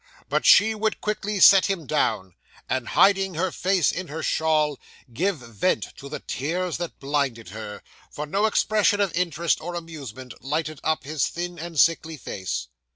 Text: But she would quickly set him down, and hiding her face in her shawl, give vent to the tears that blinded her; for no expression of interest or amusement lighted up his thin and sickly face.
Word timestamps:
But 0.29 0.47
she 0.47 0.73
would 0.73 0.99
quickly 0.99 1.39
set 1.39 1.67
him 1.67 1.85
down, 1.85 2.33
and 2.67 2.87
hiding 2.87 3.35
her 3.35 3.51
face 3.51 3.91
in 3.91 4.07
her 4.07 4.23
shawl, 4.23 4.79
give 5.13 5.37
vent 5.37 5.89
to 5.97 6.09
the 6.09 6.17
tears 6.19 6.77
that 6.77 6.99
blinded 6.99 7.49
her; 7.49 7.83
for 8.09 8.25
no 8.25 8.47
expression 8.47 8.99
of 8.99 9.13
interest 9.15 9.61
or 9.61 9.75
amusement 9.75 10.43
lighted 10.43 10.79
up 10.83 11.03
his 11.03 11.27
thin 11.27 11.59
and 11.59 11.79
sickly 11.79 12.17
face. 12.17 12.67